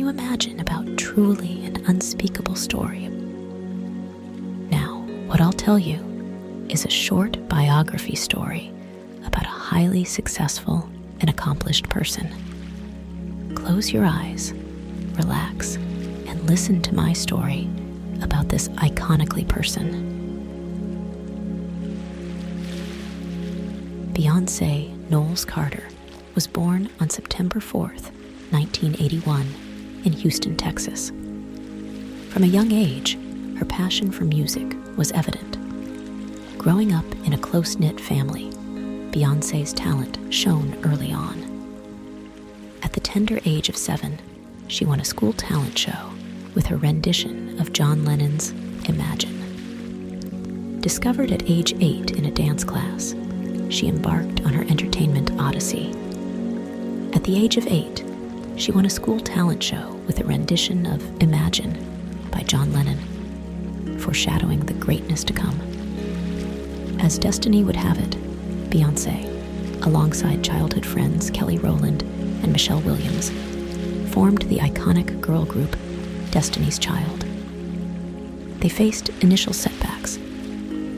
[0.00, 3.08] you imagine about truly an unspeakable story?
[4.70, 5.98] Now, what I'll tell you
[6.70, 8.72] is a short biography story
[9.26, 10.88] about a highly successful
[11.20, 12.32] and accomplished person.
[13.54, 14.54] Close your eyes,
[15.18, 17.68] relax, and listen to my story
[18.22, 20.08] about this iconically person.
[24.14, 25.86] Beyonce Knowles Carter
[26.34, 28.10] was born on September 4th,
[28.50, 29.46] 1981,
[30.04, 31.10] in Houston, Texas.
[32.30, 33.18] From a young age,
[33.58, 35.58] her passion for music was evident.
[36.58, 38.50] Growing up in a close knit family,
[39.10, 41.42] Beyonce's talent shone early on.
[42.82, 44.20] At the tender age of seven,
[44.68, 46.12] she won a school talent show
[46.54, 48.52] with her rendition of John Lennon's
[48.88, 50.80] Imagine.
[50.80, 53.14] Discovered at age eight in a dance class,
[53.68, 55.90] she embarked on her entertainment odyssey.
[57.12, 58.04] At the age of eight,
[58.60, 61.72] she won a school talent show with a rendition of Imagine
[62.30, 65.58] by John Lennon, foreshadowing the greatness to come.
[67.00, 68.10] As destiny would have it,
[68.68, 69.24] Beyonce,
[69.86, 73.30] alongside childhood friends Kelly Rowland and Michelle Williams,
[74.12, 75.74] formed the iconic girl group
[76.30, 77.24] Destiny's Child.
[78.60, 80.18] They faced initial setbacks,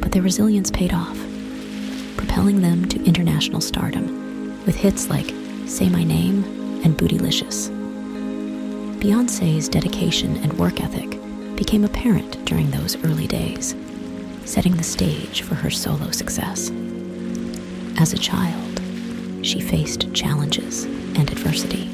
[0.00, 1.16] but their resilience paid off,
[2.16, 5.32] propelling them to international stardom with hits like
[5.68, 7.70] Say My Name and Bootylicious.
[9.00, 11.18] Beyonce's dedication and work ethic
[11.56, 13.74] became apparent during those early days,
[14.44, 16.70] setting the stage for her solo success.
[17.98, 18.80] As a child,
[19.42, 21.88] she faced challenges and adversity,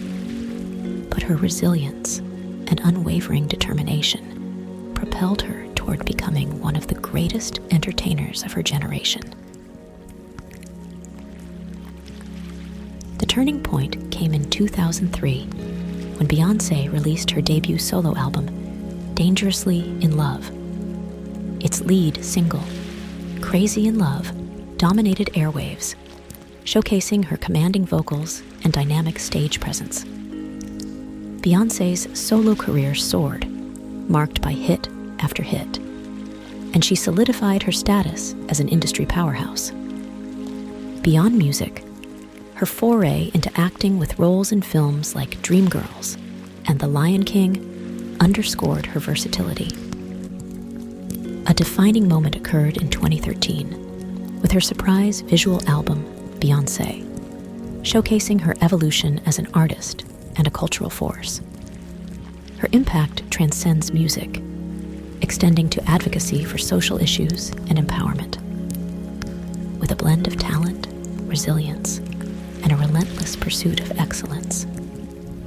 [1.11, 8.43] but her resilience and unwavering determination propelled her toward becoming one of the greatest entertainers
[8.43, 9.23] of her generation.
[13.29, 20.51] Turning point came in 2003 when Beyonce released her debut solo album, Dangerously in Love.
[21.63, 22.63] Its lead single,
[23.41, 24.33] Crazy in Love,
[24.79, 25.95] dominated airwaves,
[26.65, 30.05] showcasing her commanding vocals and dynamic stage presence.
[31.43, 33.47] Beyonce's solo career soared,
[34.09, 34.89] marked by hit
[35.21, 39.71] after hit, and she solidified her status as an industry powerhouse.
[41.03, 41.85] Beyond music,
[42.59, 46.19] her foray into acting with roles in films like Dreamgirls
[46.67, 49.69] and The Lion King underscored her versatility.
[51.47, 56.05] A defining moment occurred in 2013 with her surprise visual album,
[56.41, 57.05] Beyonce,
[57.83, 60.05] showcasing her evolution as an artist
[60.35, 61.41] and a cultural force.
[62.59, 64.43] Her impact transcends music,
[65.23, 68.41] extending to advocacy for social issues and empowerment.
[69.79, 70.89] With a blend of talent,
[71.29, 72.01] resilience,
[72.63, 74.65] and a relentless pursuit of excellence,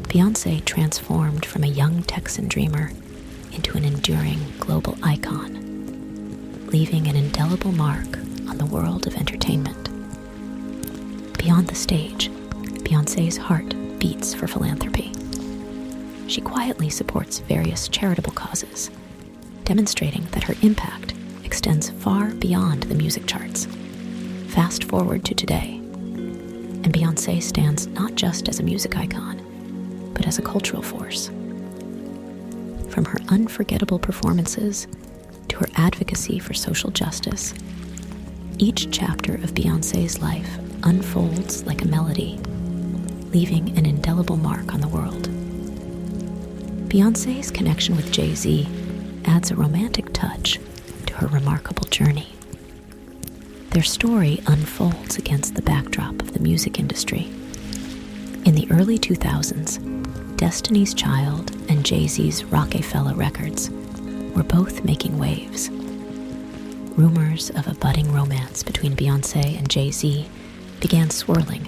[0.10, 2.92] Beyonce transformed from a young Texan dreamer
[3.54, 8.18] into an enduring global icon, leaving an indelible mark
[8.50, 9.90] on the world of entertainment.
[11.38, 12.30] Beyond the stage,
[12.84, 15.14] Beyonce's heart beats for philanthropy.
[16.28, 18.90] She quietly supports various charitable causes,
[19.66, 21.14] demonstrating that her impact
[21.44, 23.68] extends far beyond the music charts.
[24.48, 25.81] Fast forward to today,
[26.84, 31.28] and Beyonce stands not just as a music icon, but as a cultural force.
[32.90, 34.88] From her unforgettable performances
[35.48, 37.54] to her advocacy for social justice,
[38.58, 42.40] each chapter of Beyonce's life unfolds like a melody,
[43.32, 45.30] leaving an indelible mark on the world.
[46.90, 48.68] Beyonce's connection with Jay Z
[49.26, 50.60] adds a romantic touch
[51.06, 52.28] to her remarkable journey.
[53.72, 57.32] Their story unfolds against the backdrop of the music industry.
[58.44, 63.70] In the early 2000s, Destiny's Child and Jay Z's Roc-A-Fella Records
[64.36, 65.70] were both making waves.
[66.98, 70.28] Rumors of a budding romance between Beyonce and Jay Z
[70.82, 71.66] began swirling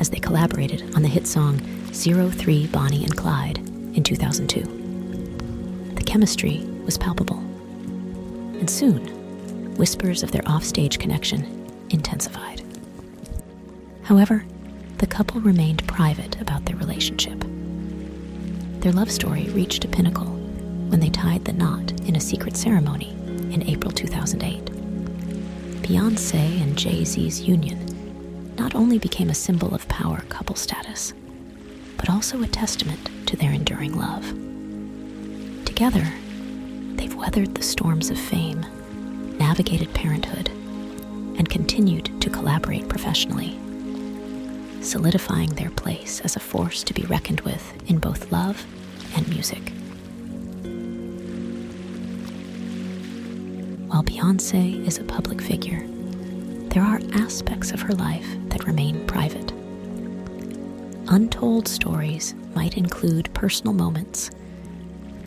[0.00, 1.60] as they collaborated on the hit song
[1.92, 5.94] 03 Bonnie and Clyde in 2002.
[5.94, 7.38] The chemistry was palpable.
[8.58, 9.25] And soon,
[9.76, 12.62] whispers of their offstage connection intensified.
[14.02, 14.44] However,
[14.98, 17.38] the couple remained private about their relationship.
[18.80, 20.26] Their love story reached a pinnacle
[20.88, 23.10] when they tied the knot in a secret ceremony
[23.52, 24.64] in April 2008.
[25.82, 31.12] Beyonce and Jay Z's union not only became a symbol of power couple status,
[31.96, 34.24] but also a testament to their enduring love.
[35.64, 36.06] Together,
[36.94, 38.64] they've weathered the storms of fame
[39.46, 40.48] navigated parenthood,
[41.38, 43.56] and continued to collaborate professionally,
[44.82, 48.66] solidifying their place as a force to be reckoned with in both love
[49.14, 49.62] and music.
[53.88, 55.86] While Beyonce is a public figure,
[56.70, 59.52] there are aspects of her life that remain private.
[61.06, 64.28] Untold stories might include personal moments,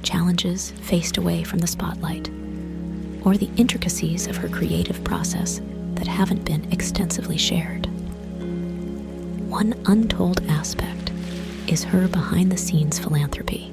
[0.04, 2.30] challenges faced away from the spotlight,
[3.24, 5.62] or the intricacies of her creative process
[5.95, 7.86] that haven't been extensively shared.
[9.50, 11.12] One untold aspect
[11.68, 13.71] is her behind the scenes philanthropy,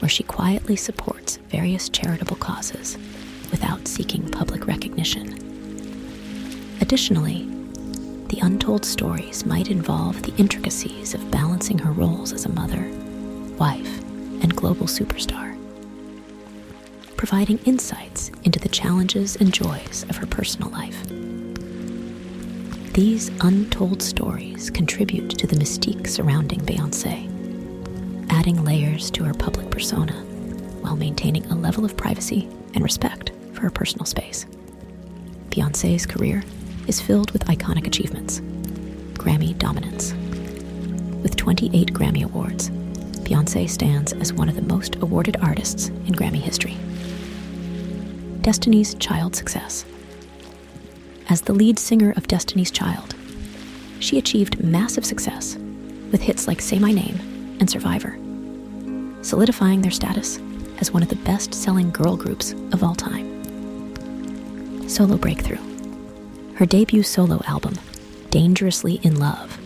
[0.00, 2.98] where she quietly supports various charitable causes
[3.50, 5.38] without seeking public recognition.
[6.80, 7.48] Additionally,
[8.28, 12.90] the untold stories might involve the intricacies of balancing her roles as a mother,
[13.58, 14.00] wife,
[14.42, 15.51] and global superstar,
[17.22, 21.06] providing insights into the challenges and joys of her personal life.
[22.94, 27.28] These untold stories contribute to the mystique surrounding Beyonce,
[28.28, 30.14] adding layers to her public persona
[30.80, 34.44] while maintaining a level of privacy and respect for her personal space.
[35.50, 36.42] Beyonce's career
[36.88, 38.40] is filled with iconic achievements,
[39.12, 40.12] Grammy dominance.
[41.22, 42.70] With 28 Grammy Awards,
[43.20, 46.76] Beyonce stands as one of the most awarded artists in Grammy history.
[48.42, 49.84] Destiny's Child success.
[51.28, 53.14] As the lead singer of Destiny's Child,
[54.00, 55.56] she achieved massive success
[56.10, 58.18] with hits like Say My Name and Survivor,
[59.22, 60.40] solidifying their status
[60.78, 63.28] as one of the best selling girl groups of all time.
[64.88, 65.62] Solo breakthrough.
[66.56, 67.78] Her debut solo album,
[68.30, 69.56] Dangerously in Love,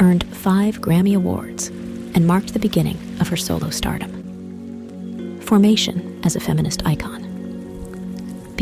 [0.00, 5.40] earned five Grammy Awards and marked the beginning of her solo stardom.
[5.42, 7.31] Formation as a feminist icon.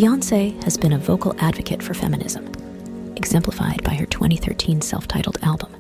[0.01, 2.47] Beyonce has been a vocal advocate for feminism,
[3.17, 5.71] exemplified by her 2013 self titled album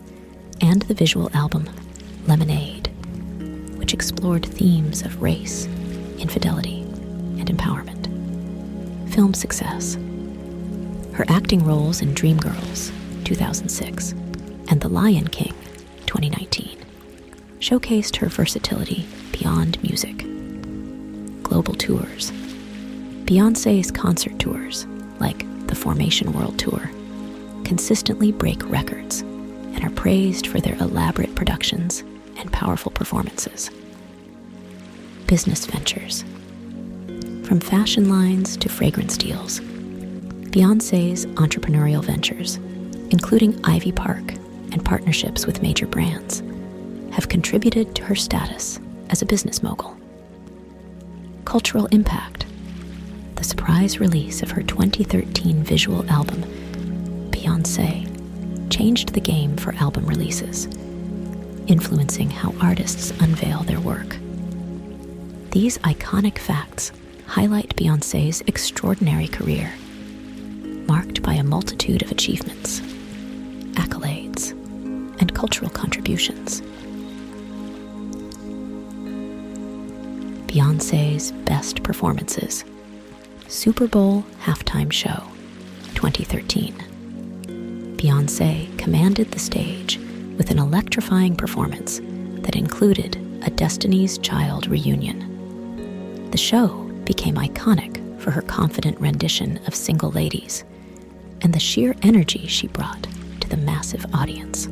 [0.60, 1.66] and the visual album
[2.26, 2.88] Lemonade,
[3.78, 5.64] which explored themes of race,
[6.18, 6.82] infidelity,
[7.38, 8.10] and empowerment.
[9.10, 9.94] Film success.
[11.14, 12.92] Her acting roles in Dreamgirls,
[13.24, 14.12] 2006,
[14.68, 15.54] and The Lion King,
[16.04, 16.76] 2019,
[17.58, 20.18] showcased her versatility beyond music.
[21.42, 22.32] Global tours.
[23.30, 24.88] Beyonce's concert tours,
[25.20, 26.90] like the Formation World Tour,
[27.62, 32.00] consistently break records and are praised for their elaborate productions
[32.38, 33.70] and powerful performances.
[35.28, 36.24] Business ventures.
[37.46, 39.60] From fashion lines to fragrance deals,
[40.50, 42.56] Beyonce's entrepreneurial ventures,
[43.12, 44.32] including Ivy Park
[44.72, 46.42] and partnerships with major brands,
[47.14, 49.96] have contributed to her status as a business mogul.
[51.44, 52.46] Cultural impact.
[53.50, 56.40] Surprise release of her 2013 visual album,
[57.32, 58.06] Beyonce,
[58.70, 60.66] changed the game for album releases,
[61.66, 64.16] influencing how artists unveil their work.
[65.50, 66.92] These iconic facts
[67.26, 69.74] highlight Beyonce's extraordinary career,
[70.86, 72.78] marked by a multitude of achievements,
[73.72, 74.52] accolades,
[75.20, 76.60] and cultural contributions.
[80.46, 82.64] Beyonce's best performances
[83.50, 85.24] Super Bowl halftime show
[85.96, 87.96] 2013.
[87.96, 89.98] Beyonce commanded the stage
[90.38, 92.00] with an electrifying performance
[92.42, 96.30] that included a Destiny's Child reunion.
[96.30, 96.68] The show
[97.04, 100.62] became iconic for her confident rendition of Single Ladies
[101.40, 103.08] and the sheer energy she brought
[103.40, 104.66] to the massive audience.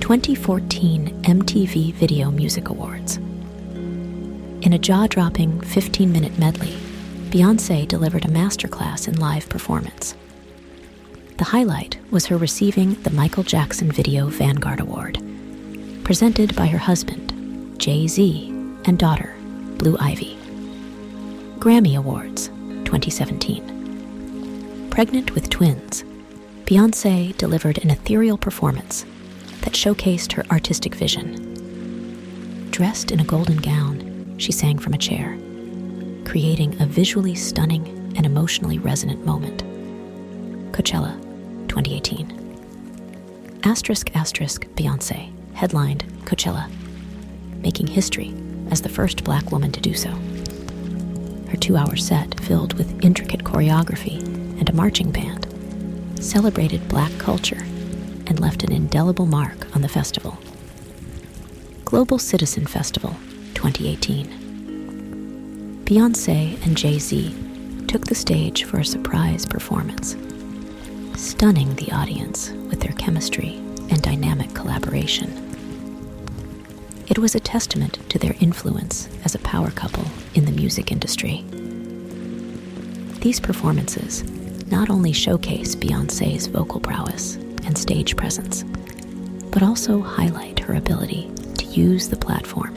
[0.00, 3.20] 2014 MTV Video Music Awards.
[4.64, 6.74] In a jaw dropping 15 minute medley,
[7.28, 10.14] Beyonce delivered a masterclass in live performance.
[11.36, 15.18] The highlight was her receiving the Michael Jackson Video Vanguard Award,
[16.02, 18.48] presented by her husband, Jay Z,
[18.86, 19.36] and daughter,
[19.76, 20.38] Blue Ivy.
[21.58, 22.48] Grammy Awards
[22.86, 24.88] 2017.
[24.88, 26.04] Pregnant with twins,
[26.64, 29.04] Beyonce delivered an ethereal performance
[29.60, 32.70] that showcased her artistic vision.
[32.70, 34.03] Dressed in a golden gown,
[34.36, 35.38] she sang from a chair,
[36.24, 37.86] creating a visually stunning
[38.16, 39.62] and emotionally resonant moment.
[40.72, 41.20] Coachella
[41.68, 43.60] 2018.
[43.64, 46.68] Asterisk asterisk Beyonce headlined Coachella,
[47.62, 48.34] making history
[48.70, 50.10] as the first black woman to do so.
[51.48, 54.20] Her two hour set, filled with intricate choreography
[54.58, 55.46] and a marching band,
[56.20, 57.62] celebrated black culture
[58.26, 60.36] and left an indelible mark on the festival.
[61.84, 63.14] Global Citizen Festival
[63.72, 65.82] 2018.
[65.84, 67.34] Beyonce and Jay Z
[67.88, 70.16] took the stage for a surprise performance,
[71.18, 73.54] stunning the audience with their chemistry
[73.90, 75.40] and dynamic collaboration.
[77.08, 80.04] It was a testament to their influence as a power couple
[80.34, 81.42] in the music industry.
[83.20, 84.24] These performances
[84.70, 88.62] not only showcase Beyonce's vocal prowess and stage presence,
[89.50, 92.76] but also highlight her ability to use the platform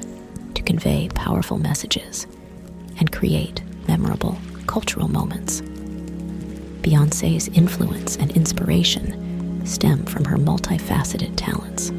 [0.67, 2.27] convey powerful messages
[3.00, 5.62] and create memorable cultural moments.
[6.81, 11.91] Beyonce's influence and inspiration stem from her multifaceted talents,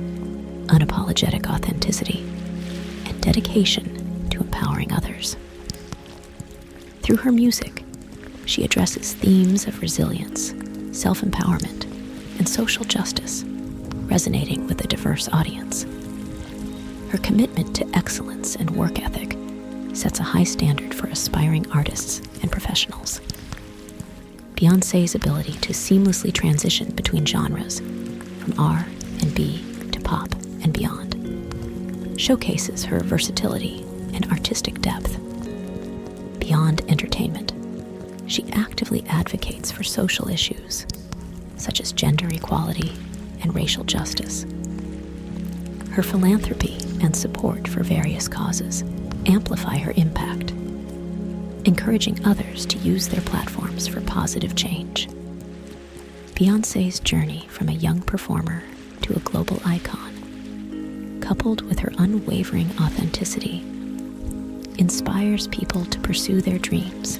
[0.66, 2.20] unapologetic authenticity,
[3.06, 5.38] and dedication to empowering others.
[7.00, 7.82] Through her music,
[8.44, 10.52] she addresses themes of resilience,
[10.92, 11.84] self empowerment,
[12.38, 13.44] and social justice,
[14.10, 15.86] resonating with a diverse audience.
[17.10, 19.36] Her commitment to excellence and work ethic
[19.94, 23.20] sets a high standard for aspiring artists and professionals.
[24.54, 28.86] Beyonce's ability to seamlessly transition between genres, from R
[29.20, 31.14] and B to pop and beyond,
[32.20, 35.18] showcases her versatility and artistic depth.
[36.40, 37.52] Beyond entertainment,
[38.26, 40.86] she actively advocates for social issues
[41.56, 42.92] such as gender equality
[43.42, 44.46] and racial justice.
[45.98, 48.84] Her philanthropy and support for various causes
[49.26, 50.52] amplify her impact,
[51.64, 55.08] encouraging others to use their platforms for positive change.
[56.36, 58.62] Beyonce's journey from a young performer
[59.02, 63.58] to a global icon, coupled with her unwavering authenticity,
[64.78, 67.16] inspires people to pursue their dreams,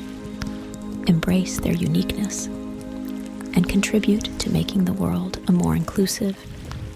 [1.09, 6.39] embrace their uniqueness, and contribute to making the world a more inclusive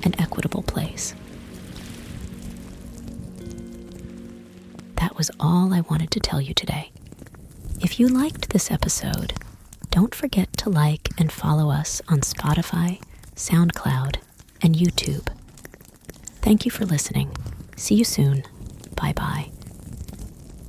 [0.04, 1.16] and equitable place.
[5.12, 6.90] That was all I wanted to tell you today.
[7.82, 9.34] If you liked this episode,
[9.90, 12.98] don't forget to like and follow us on Spotify,
[13.36, 14.16] SoundCloud,
[14.62, 15.28] and YouTube.
[16.40, 17.30] Thank you for listening.
[17.76, 18.44] See you soon.
[18.96, 19.50] Bye bye.